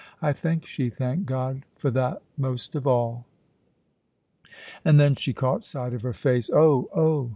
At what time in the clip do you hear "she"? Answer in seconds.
0.65-0.89, 5.13-5.31